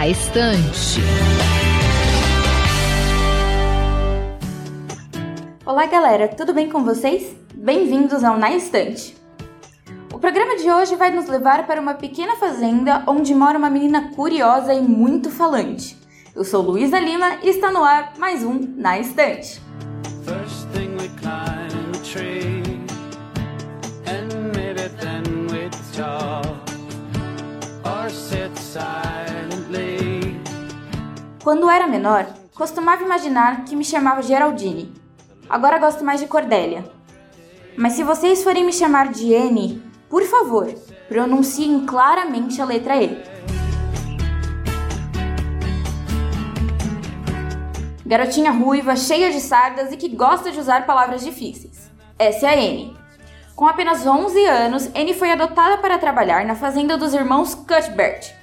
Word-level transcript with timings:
Na 0.00 0.08
Estante. 0.08 0.98
Olá, 5.66 5.84
galera, 5.84 6.26
tudo 6.26 6.54
bem 6.54 6.70
com 6.70 6.82
vocês? 6.82 7.36
Bem-vindos 7.54 8.24
ao 8.24 8.38
Na 8.38 8.50
Estante. 8.50 9.14
O 10.10 10.18
programa 10.18 10.56
de 10.56 10.70
hoje 10.70 10.96
vai 10.96 11.10
nos 11.10 11.28
levar 11.28 11.66
para 11.66 11.78
uma 11.78 11.92
pequena 11.92 12.36
fazenda 12.36 13.04
onde 13.06 13.34
mora 13.34 13.58
uma 13.58 13.68
menina 13.68 14.10
curiosa 14.16 14.72
e 14.72 14.80
muito 14.80 15.28
falante. 15.28 15.98
Eu 16.34 16.44
sou 16.44 16.62
Luísa 16.62 16.98
Lima 16.98 17.36
e 17.42 17.50
está 17.50 17.70
no 17.70 17.84
ar 17.84 18.14
mais 18.16 18.42
um 18.42 18.58
Na 18.78 18.98
Estante. 18.98 19.60
Quando 31.42 31.70
era 31.70 31.86
menor, 31.86 32.26
costumava 32.54 33.02
imaginar 33.02 33.64
que 33.64 33.74
me 33.74 33.82
chamava 33.82 34.20
Geraldine. 34.20 34.92
Agora 35.48 35.78
gosto 35.78 36.04
mais 36.04 36.20
de 36.20 36.26
Cordélia. 36.26 36.84
Mas 37.78 37.94
se 37.94 38.04
vocês 38.04 38.44
forem 38.44 38.62
me 38.62 38.74
chamar 38.74 39.08
de 39.08 39.32
N, 39.32 39.82
por 40.10 40.22
favor, 40.24 40.66
pronunciem 41.08 41.86
claramente 41.86 42.60
a 42.60 42.66
letra 42.66 43.02
E. 43.02 43.24
Garotinha 48.04 48.50
ruiva, 48.50 48.94
cheia 48.94 49.30
de 49.30 49.40
sardas 49.40 49.92
e 49.92 49.96
que 49.96 50.10
gosta 50.10 50.50
de 50.50 50.60
usar 50.60 50.84
palavras 50.84 51.24
difíceis. 51.24 51.90
Essa 52.18 52.48
é 52.48 52.50
a 52.50 52.56
N. 52.56 52.94
Com 53.56 53.66
apenas 53.66 54.06
11 54.06 54.44
anos, 54.44 54.90
N 54.94 55.14
foi 55.14 55.32
adotada 55.32 55.78
para 55.78 55.96
trabalhar 55.96 56.44
na 56.44 56.54
fazenda 56.54 56.98
dos 56.98 57.14
irmãos 57.14 57.54
Cuthbert. 57.54 58.39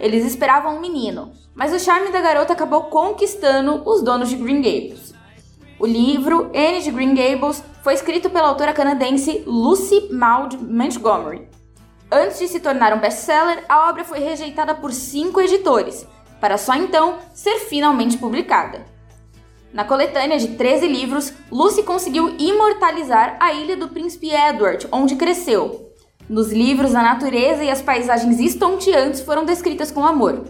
Eles 0.00 0.24
esperavam 0.24 0.76
um 0.76 0.80
menino, 0.80 1.32
mas 1.54 1.72
o 1.72 1.78
charme 1.78 2.10
da 2.10 2.20
garota 2.20 2.52
acabou 2.52 2.84
conquistando 2.84 3.82
os 3.88 4.02
donos 4.02 4.28
de 4.28 4.36
Green 4.36 4.62
Gables. 4.62 5.14
O 5.78 5.86
livro 5.86 6.50
Anne 6.54 6.82
de 6.82 6.90
Green 6.90 7.14
Gables 7.14 7.62
foi 7.82 7.94
escrito 7.94 8.30
pela 8.30 8.48
autora 8.48 8.72
canadense 8.72 9.42
Lucy 9.46 10.08
Maud 10.10 10.56
Montgomery. 10.56 11.48
Antes 12.10 12.38
de 12.38 12.48
se 12.48 12.60
tornar 12.60 12.94
um 12.94 13.00
best-seller, 13.00 13.64
a 13.68 13.88
obra 13.88 14.04
foi 14.04 14.20
rejeitada 14.20 14.74
por 14.74 14.92
cinco 14.92 15.40
editores, 15.40 16.06
para 16.40 16.56
só 16.56 16.74
então 16.74 17.18
ser 17.34 17.58
finalmente 17.60 18.16
publicada. 18.16 18.84
Na 19.72 19.84
coletânea 19.84 20.38
de 20.38 20.56
13 20.56 20.86
livros, 20.86 21.32
Lucy 21.50 21.82
conseguiu 21.82 22.34
imortalizar 22.38 23.36
a 23.40 23.52
ilha 23.52 23.76
do 23.76 23.88
príncipe 23.88 24.30
Edward, 24.30 24.88
onde 24.90 25.16
cresceu. 25.16 25.92
Nos 26.28 26.52
livros, 26.52 26.94
a 26.94 27.02
natureza 27.02 27.62
e 27.62 27.70
as 27.70 27.80
paisagens 27.80 28.40
estonteantes 28.40 29.20
foram 29.20 29.44
descritas 29.44 29.92
com 29.92 30.04
amor. 30.04 30.44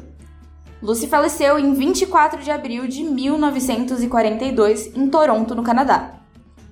Lucy 0.83 1.07
faleceu 1.07 1.59
em 1.59 1.75
24 1.75 2.43
de 2.43 2.51
abril 2.51 2.87
de 2.87 3.03
1942 3.03 4.97
em 4.97 5.09
Toronto, 5.09 5.55
no 5.55 5.63
Canadá. 5.63 6.15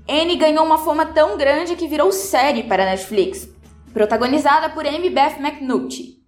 Anne 0.09 0.37
ganhou 0.37 0.65
uma 0.65 0.79
fama 0.79 1.07
tão 1.07 1.37
grande 1.37 1.77
que 1.77 1.89
virou 1.89 2.13
série 2.13 2.63
para 2.63 2.83
a 2.83 2.87
Netflix, 2.87 3.49
protagonizada 3.93 4.71
por 4.71 4.87
Amy 4.87 5.11
Beth 5.11 5.39
McNulty. 5.39 6.23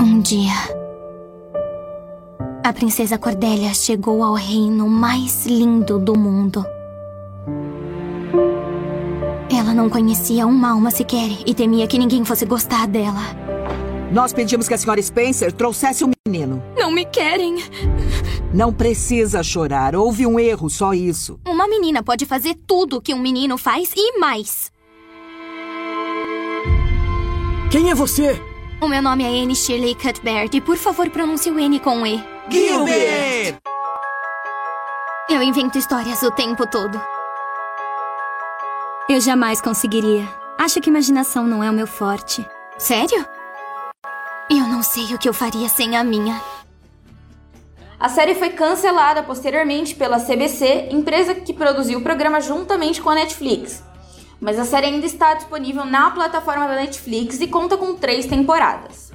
Um 0.00 0.20
dia, 0.20 0.52
a 2.64 2.72
princesa 2.72 3.18
Cordélia 3.18 3.72
chegou 3.74 4.22
ao 4.22 4.34
reino 4.34 4.88
mais 4.88 5.46
lindo 5.46 5.98
do 5.98 6.18
mundo. 6.18 6.64
Não 9.80 9.88
conhecia 9.88 10.46
uma 10.46 10.72
alma 10.72 10.90
sequer 10.90 11.30
e 11.46 11.54
temia 11.54 11.86
que 11.86 11.98
ninguém 11.98 12.22
fosse 12.22 12.44
gostar 12.44 12.86
dela. 12.86 13.22
Nós 14.12 14.30
pedimos 14.30 14.68
que 14.68 14.74
a 14.74 14.78
senhora 14.78 15.00
Spencer 15.00 15.50
trouxesse 15.52 16.04
o 16.04 16.08
um 16.08 16.10
menino. 16.26 16.62
Não 16.76 16.90
me 16.90 17.06
querem. 17.06 17.56
Não 18.52 18.74
precisa 18.74 19.42
chorar. 19.42 19.96
Houve 19.96 20.26
um 20.26 20.38
erro, 20.38 20.68
só 20.68 20.92
isso. 20.92 21.40
Uma 21.46 21.66
menina 21.66 22.02
pode 22.02 22.26
fazer 22.26 22.56
tudo 22.66 23.00
que 23.00 23.14
um 23.14 23.18
menino 23.18 23.56
faz 23.56 23.90
e 23.96 24.18
mais. 24.18 24.70
Quem 27.70 27.90
é 27.90 27.94
você? 27.94 28.38
O 28.82 28.88
meu 28.88 29.00
nome 29.00 29.24
é 29.24 29.42
Anne 29.42 29.56
Shirley 29.56 29.94
Cuthbert 29.94 30.50
e 30.52 30.60
por 30.60 30.76
favor 30.76 31.08
pronuncie 31.08 31.50
o 31.50 31.58
N 31.58 31.80
com 31.80 32.06
E. 32.06 32.22
Gilbert! 32.50 33.56
Eu 35.30 35.42
invento 35.42 35.78
histórias 35.78 36.22
o 36.22 36.30
tempo 36.32 36.66
todo. 36.66 37.00
Eu 39.08 39.20
jamais 39.20 39.60
conseguiria. 39.60 40.28
Acho 40.58 40.80
que 40.80 40.88
imaginação 40.88 41.44
não 41.44 41.64
é 41.64 41.70
o 41.70 41.72
meu 41.72 41.86
forte. 41.86 42.46
Sério? 42.78 43.26
Eu 44.48 44.66
não 44.68 44.82
sei 44.82 45.14
o 45.14 45.18
que 45.18 45.28
eu 45.28 45.34
faria 45.34 45.68
sem 45.68 45.96
a 45.96 46.04
minha. 46.04 46.40
A 47.98 48.08
série 48.08 48.34
foi 48.34 48.50
cancelada 48.50 49.22
posteriormente 49.22 49.94
pela 49.94 50.20
CBC, 50.20 50.88
empresa 50.90 51.34
que 51.34 51.52
produziu 51.52 51.98
o 51.98 52.02
programa 52.02 52.40
juntamente 52.40 53.02
com 53.02 53.10
a 53.10 53.14
Netflix. 53.14 53.82
Mas 54.40 54.58
a 54.58 54.64
série 54.64 54.86
ainda 54.86 55.06
está 55.06 55.34
disponível 55.34 55.84
na 55.84 56.10
plataforma 56.10 56.66
da 56.66 56.76
Netflix 56.76 57.40
e 57.40 57.48
conta 57.48 57.76
com 57.76 57.96
três 57.96 58.26
temporadas. 58.26 59.12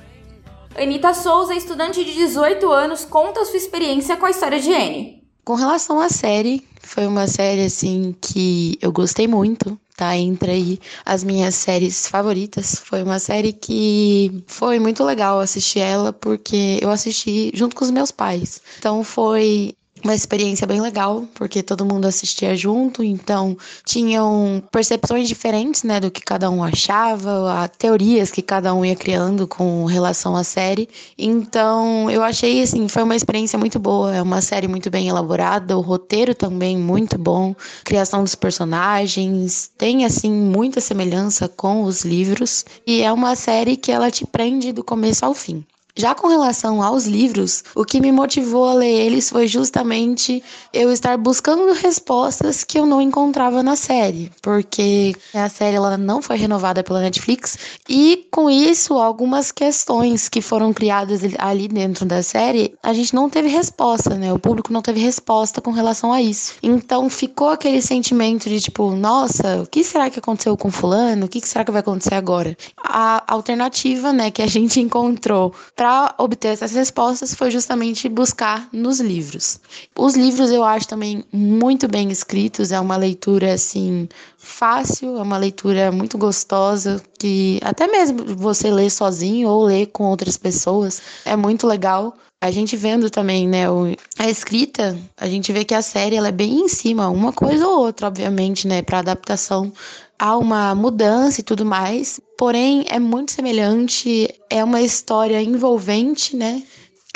Anitta 0.77 1.13
Souza, 1.13 1.55
estudante 1.55 2.03
de 2.03 2.13
18 2.13 2.69
anos, 2.69 3.05
conta 3.05 3.45
sua 3.45 3.57
experiência 3.57 4.17
com 4.17 4.25
a 4.25 4.31
história 4.31 4.59
de 4.59 4.73
Anne. 4.73 5.14
Com 5.45 5.55
relação 5.55 5.99
à 6.01 6.09
série, 6.09 6.67
foi 6.81 7.05
uma 7.07 7.27
série 7.27 7.65
assim 7.65 8.15
que 8.19 8.77
eu 8.81 8.91
gostei 8.91 9.27
muito 9.27 9.79
tá 9.95 10.15
entre 10.17 10.51
aí 10.51 10.79
as 11.05 11.23
minhas 11.23 11.55
séries 11.55 12.07
favoritas. 12.07 12.75
Foi 12.75 13.01
uma 13.03 13.19
série 13.19 13.53
que 13.53 14.43
foi 14.47 14.79
muito 14.79 15.03
legal 15.03 15.39
assistir 15.39 15.79
ela 15.79 16.11
porque 16.11 16.79
eu 16.81 16.91
assisti 16.91 17.51
junto 17.53 17.75
com 17.75 17.85
os 17.85 17.91
meus 17.91 18.11
pais. 18.11 18.61
Então 18.77 19.03
foi 19.03 19.73
uma 20.05 20.13
experiência 20.13 20.67
bem 20.67 20.79
legal, 20.79 21.27
porque 21.33 21.63
todo 21.63 21.83
mundo 21.83 22.05
assistia 22.05 22.55
junto, 22.55 23.03
então 23.03 23.57
tinham 23.83 24.63
percepções 24.71 25.27
diferentes, 25.27 25.81
né, 25.81 25.99
do 25.99 26.11
que 26.11 26.21
cada 26.21 26.47
um 26.49 26.63
achava, 26.63 27.69
teorias 27.75 28.29
que 28.29 28.43
cada 28.43 28.71
um 28.75 28.85
ia 28.85 28.95
criando 28.95 29.47
com 29.47 29.83
relação 29.85 30.35
à 30.35 30.43
série. 30.43 30.87
Então, 31.17 32.09
eu 32.11 32.21
achei 32.21 32.61
assim, 32.61 32.87
foi 32.87 33.01
uma 33.01 33.15
experiência 33.15 33.57
muito 33.57 33.79
boa, 33.79 34.15
é 34.15 34.21
uma 34.21 34.41
série 34.41 34.67
muito 34.67 34.91
bem 34.91 35.07
elaborada, 35.07 35.75
o 35.75 35.81
roteiro 35.81 36.35
também 36.35 36.77
muito 36.77 37.17
bom, 37.17 37.55
criação 37.83 38.23
dos 38.23 38.35
personagens, 38.35 39.71
tem 39.75 40.05
assim 40.05 40.31
muita 40.31 40.79
semelhança 40.79 41.49
com 41.49 41.83
os 41.83 42.05
livros 42.05 42.63
e 42.85 43.01
é 43.01 43.11
uma 43.11 43.35
série 43.35 43.75
que 43.75 43.91
ela 43.91 44.11
te 44.11 44.25
prende 44.25 44.71
do 44.71 44.83
começo 44.83 45.25
ao 45.25 45.33
fim. 45.33 45.65
Já 45.97 46.13
com 46.13 46.27
relação 46.27 46.83
aos 46.83 47.05
livros, 47.05 47.63
o 47.73 47.85
que 47.85 48.01
me 48.01 48.11
motivou 48.11 48.67
a 48.67 48.73
ler 48.73 48.91
eles 48.91 49.29
foi 49.29 49.47
justamente 49.47 50.43
eu 50.73 50.91
estar 50.91 51.17
buscando 51.17 51.71
respostas 51.71 52.65
que 52.65 52.77
eu 52.77 52.85
não 52.85 53.01
encontrava 53.01 53.63
na 53.63 53.77
série, 53.77 54.29
porque 54.41 55.15
a 55.33 55.47
série 55.47 55.77
ela 55.77 55.97
não 55.97 56.21
foi 56.21 56.35
renovada 56.35 56.83
pela 56.83 56.99
Netflix 56.99 57.57
e 57.87 58.27
com 58.29 58.49
isso 58.49 58.95
algumas 58.95 59.53
questões 59.53 60.27
que 60.27 60.41
foram 60.41 60.73
criadas 60.73 61.21
ali 61.37 61.69
dentro 61.69 62.05
da 62.05 62.21
série, 62.21 62.75
a 62.83 62.93
gente 62.93 63.15
não 63.15 63.29
teve 63.29 63.47
resposta, 63.47 64.15
né? 64.15 64.33
O 64.33 64.39
público 64.39 64.73
não 64.73 64.81
teve 64.81 64.99
resposta 64.99 65.61
com 65.61 65.71
relação 65.71 66.11
a 66.11 66.21
isso. 66.21 66.55
Então 66.61 67.09
ficou 67.09 67.51
aquele 67.51 67.81
sentimento 67.81 68.49
de 68.49 68.59
tipo, 68.59 68.91
nossa, 68.91 69.61
o 69.61 69.67
que 69.67 69.81
será 69.81 70.09
que 70.09 70.19
aconteceu 70.19 70.57
com 70.57 70.69
fulano? 70.69 71.25
O 71.25 71.29
que 71.29 71.39
será 71.47 71.63
que 71.63 71.71
vai 71.71 71.79
acontecer 71.79 72.15
agora? 72.15 72.57
A 72.83 73.23
alternativa, 73.33 74.11
né, 74.11 74.29
que 74.29 74.41
a 74.41 74.47
gente 74.47 74.79
encontrou 74.81 75.53
para 75.73 75.84
obter 76.17 76.49
essas 76.49 76.73
respostas 76.73 77.33
foi 77.33 77.51
justamente 77.51 78.07
buscar 78.09 78.67
nos 78.71 78.99
livros. 78.99 79.59
Os 79.97 80.15
livros 80.15 80.51
eu 80.51 80.63
acho 80.63 80.87
também 80.87 81.23
muito 81.31 81.87
bem 81.87 82.11
escritos, 82.11 82.71
é 82.71 82.79
uma 82.79 82.97
leitura 82.97 83.53
assim 83.53 84.07
fácil, 84.37 85.17
é 85.17 85.21
uma 85.21 85.37
leitura 85.37 85.91
muito 85.91 86.17
gostosa 86.17 87.01
que 87.19 87.59
até 87.63 87.87
mesmo 87.87 88.35
você 88.35 88.69
lê 88.71 88.89
sozinho 88.89 89.49
ou 89.49 89.65
lê 89.65 89.85
com 89.85 90.05
outras 90.05 90.37
pessoas 90.37 91.01
é 91.25 91.35
muito 91.35 91.67
legal. 91.67 92.15
A 92.45 92.51
gente 92.51 92.77
vendo 92.77 93.09
também, 93.09 93.47
né, 93.47 93.63
a 94.19 94.29
escrita, 94.29 94.95
a 95.17 95.27
gente 95.27 95.51
vê 95.51 95.65
que 95.65 95.73
a 95.73 95.81
série 95.81 96.15
ela 96.15 96.27
é 96.27 96.31
bem 96.31 96.59
em 96.59 96.67
cima, 96.67 97.09
uma 97.09 97.33
coisa 97.33 97.67
ou 97.67 97.79
outra, 97.79 98.05
obviamente, 98.05 98.67
né, 98.67 98.83
para 98.83 98.99
adaptação 98.99 99.73
há 100.19 100.37
uma 100.37 100.75
mudança 100.75 101.41
e 101.41 101.43
tudo 101.43 101.65
mais, 101.65 102.19
porém 102.37 102.85
é 102.87 102.99
muito 102.99 103.31
semelhante, 103.31 104.29
é 104.47 104.63
uma 104.63 104.79
história 104.79 105.41
envolvente, 105.41 106.35
né? 106.35 106.61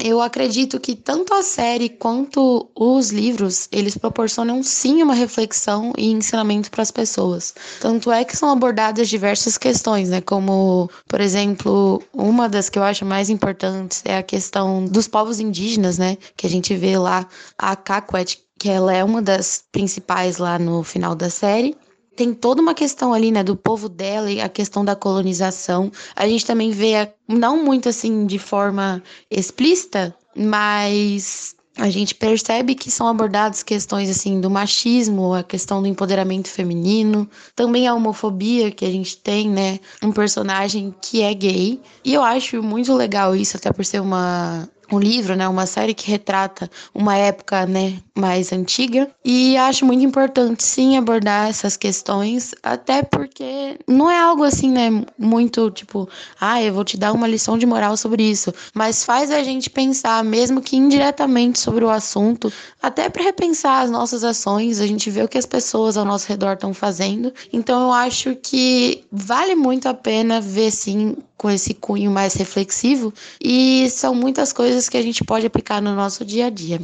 Eu 0.01 0.21
acredito 0.21 0.79
que 0.79 0.95
tanto 0.95 1.33
a 1.33 1.43
série 1.43 1.89
quanto 1.89 2.69
os 2.73 3.11
livros, 3.11 3.67
eles 3.69 3.97
proporcionam 3.97 4.63
sim 4.63 5.03
uma 5.03 5.13
reflexão 5.13 5.91
e 5.97 6.09
ensinamento 6.11 6.71
para 6.71 6.81
as 6.81 6.89
pessoas. 6.89 7.53
Tanto 7.81 8.09
é 8.09 8.23
que 8.23 8.37
são 8.37 8.49
abordadas 8.49 9.09
diversas 9.09 9.57
questões, 9.57 10.09
né? 10.09 10.21
Como, 10.21 10.89
por 11.05 11.19
exemplo, 11.19 12.01
uma 12.13 12.47
das 12.47 12.69
que 12.69 12.79
eu 12.79 12.83
acho 12.83 13.03
mais 13.03 13.29
importantes 13.29 14.01
é 14.05 14.17
a 14.17 14.23
questão 14.23 14.85
dos 14.85 15.07
povos 15.07 15.39
indígenas, 15.41 15.97
né? 15.97 16.17
Que 16.37 16.47
a 16.47 16.49
gente 16.49 16.73
vê 16.75 16.97
lá 16.97 17.27
a 17.57 17.75
Caquet, 17.75 18.39
que 18.57 18.69
ela 18.69 18.93
é 18.93 19.03
uma 19.03 19.21
das 19.21 19.63
principais 19.69 20.37
lá 20.37 20.57
no 20.57 20.81
final 20.81 21.13
da 21.13 21.29
série 21.29 21.75
tem 22.19 22.33
toda 22.33 22.61
uma 22.61 22.73
questão 22.73 23.13
ali, 23.13 23.31
né, 23.31 23.41
do 23.45 23.55
povo 23.55 23.87
dela 23.87 24.29
e 24.29 24.41
a 24.41 24.49
questão 24.49 24.83
da 24.83 24.93
colonização. 24.93 25.89
A 26.13 26.27
gente 26.27 26.45
também 26.45 26.69
vê, 26.69 27.13
não 27.25 27.63
muito 27.63 27.87
assim 27.87 28.25
de 28.25 28.37
forma 28.37 29.01
explícita, 29.31 30.13
mas 30.35 31.55
a 31.77 31.89
gente 31.89 32.13
percebe 32.13 32.75
que 32.75 32.91
são 32.91 33.07
abordadas 33.07 33.63
questões 33.63 34.09
assim 34.09 34.41
do 34.41 34.49
machismo, 34.49 35.33
a 35.33 35.43
questão 35.43 35.81
do 35.81 35.87
empoderamento 35.87 36.49
feminino, 36.49 37.25
também 37.55 37.87
a 37.87 37.95
homofobia 37.95 38.69
que 38.69 38.83
a 38.83 38.91
gente 38.91 39.15
tem, 39.19 39.49
né? 39.49 39.79
Um 40.03 40.11
personagem 40.11 40.93
que 41.01 41.21
é 41.21 41.33
gay. 41.33 41.79
E 42.03 42.13
eu 42.13 42.21
acho 42.21 42.61
muito 42.61 42.93
legal 42.93 43.33
isso, 43.33 43.55
até 43.55 43.71
por 43.71 43.85
ser 43.85 44.01
uma 44.01 44.67
um 44.91 44.99
livro, 44.99 45.35
né, 45.35 45.47
uma 45.47 45.65
série 45.65 45.93
que 45.93 46.09
retrata 46.09 46.69
uma 46.93 47.15
época, 47.15 47.65
né, 47.65 47.97
mais 48.15 48.51
antiga. 48.51 49.09
E 49.23 49.57
acho 49.57 49.85
muito 49.85 50.03
importante 50.03 50.63
sim 50.63 50.97
abordar 50.97 51.49
essas 51.49 51.77
questões, 51.77 52.53
até 52.63 53.03
porque 53.03 53.77
não 53.87 54.09
é 54.09 54.19
algo 54.19 54.43
assim, 54.43 54.71
né, 54.71 54.89
muito 55.17 55.69
tipo, 55.71 56.09
ah, 56.39 56.61
eu 56.61 56.73
vou 56.73 56.83
te 56.83 56.97
dar 56.97 57.13
uma 57.13 57.27
lição 57.27 57.57
de 57.57 57.65
moral 57.65 57.95
sobre 57.97 58.23
isso, 58.23 58.53
mas 58.73 59.03
faz 59.03 59.31
a 59.31 59.43
gente 59.43 59.69
pensar 59.69 60.23
mesmo 60.23 60.61
que 60.61 60.75
indiretamente 60.75 61.59
sobre 61.59 61.83
o 61.85 61.89
assunto, 61.89 62.51
até 62.81 63.09
para 63.09 63.23
repensar 63.23 63.83
as 63.83 63.91
nossas 63.91 64.23
ações, 64.23 64.79
a 64.79 64.87
gente 64.87 65.09
vê 65.09 65.23
o 65.23 65.27
que 65.27 65.37
as 65.37 65.45
pessoas 65.45 65.97
ao 65.97 66.05
nosso 66.05 66.27
redor 66.27 66.53
estão 66.53 66.73
fazendo. 66.73 67.33
Então 67.51 67.83
eu 67.83 67.93
acho 67.93 68.35
que 68.35 69.03
vale 69.11 69.55
muito 69.55 69.87
a 69.87 69.93
pena 69.93 70.41
ver 70.41 70.71
sim 70.71 71.15
com 71.39 71.49
esse 71.49 71.73
cunho 71.73 72.11
mais 72.11 72.33
reflexivo 72.33 73.13
e 73.41 73.89
são 73.89 74.13
muitas 74.13 74.51
coisas 74.51 74.89
que 74.89 74.97
a 74.97 75.01
gente 75.01 75.23
pode 75.23 75.47
aplicar 75.47 75.81
no 75.81 75.95
nosso 75.95 76.25
dia 76.25 76.47
a 76.47 76.49
dia. 76.49 76.81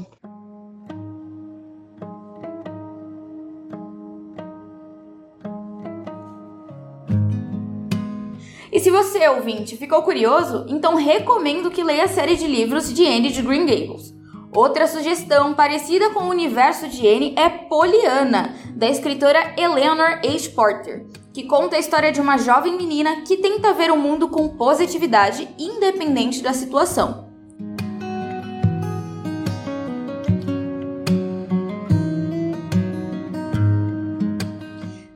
E 8.72 8.80
se 8.80 8.90
você, 8.90 9.28
ouvinte, 9.28 9.76
ficou 9.76 10.02
curioso, 10.04 10.66
então 10.70 10.96
recomendo 10.96 11.70
que 11.70 11.84
leia 11.84 12.06
a 12.06 12.08
série 12.08 12.38
de 12.38 12.48
livros 12.48 12.94
de 12.94 13.06
Anne 13.06 13.32
de 13.32 13.42
Green 13.42 13.66
Gables. 13.66 14.14
Outra 14.54 14.88
sugestão 14.88 15.54
parecida 15.54 16.12
com 16.12 16.26
o 16.26 16.30
universo 16.30 16.88
de 16.88 17.06
Anne 17.06 17.36
é 17.38 17.50
Poliana, 17.50 18.56
da 18.74 18.90
escritora 18.90 19.54
Eleanor 19.58 20.20
H. 20.24 20.50
Porter, 20.56 21.06
que 21.36 21.44
conta 21.44 21.76
a 21.76 21.80
história 21.80 22.14
de 22.14 22.22
uma 22.22 22.38
jovem 22.38 22.78
menina 22.78 23.24
que 23.24 23.36
tenta 23.36 23.74
ver 23.74 23.92
o 23.92 23.98
mundo 23.98 24.30
com 24.30 24.48
positividade, 24.48 25.50
independente 25.60 26.42
da 26.42 26.54
situação. 26.54 27.28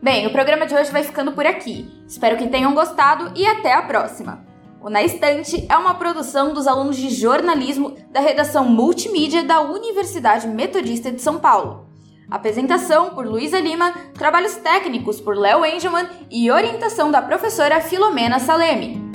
Bem, 0.01 0.27
o 0.27 0.31
programa 0.33 0.65
de 0.65 0.75
hoje 0.75 0.91
vai 0.91 1.03
ficando 1.03 1.31
por 1.31 1.45
aqui. 1.45 1.89
Espero 2.05 2.35
que 2.35 2.49
tenham 2.49 2.73
gostado 2.73 3.31
e 3.33 3.47
até 3.47 3.73
a 3.73 3.83
próxima! 3.83 4.45
O 4.81 4.89
Na 4.89 5.01
Estante 5.01 5.65
é 5.69 5.77
uma 5.77 5.93
produção 5.93 6.53
dos 6.53 6.67
alunos 6.67 6.97
de 6.97 7.09
jornalismo 7.09 7.95
da 8.11 8.19
redação 8.19 8.65
multimídia 8.65 9.45
da 9.45 9.61
Universidade 9.61 10.49
Metodista 10.49 11.13
de 11.13 11.21
São 11.21 11.39
Paulo. 11.39 11.88
Apresentação 12.29 13.09
por 13.09 13.25
Luísa 13.25 13.59
Lima, 13.59 13.91
trabalhos 14.13 14.55
técnicos 14.57 15.19
por 15.19 15.35
Léo 15.35 15.65
Engelman 15.65 16.07
e 16.29 16.51
orientação 16.51 17.09
da 17.09 17.21
professora 17.21 17.81
Filomena 17.81 18.39
Salemi. 18.39 19.09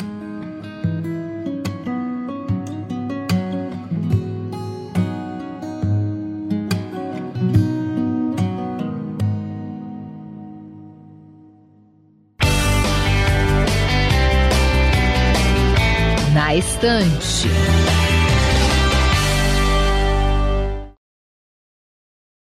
Na 16.34 16.52
Estante. 16.56 17.48